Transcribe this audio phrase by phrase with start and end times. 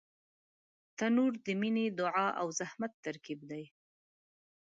[0.97, 3.63] تنور د مینې، دعا او زحمت ترکیب دی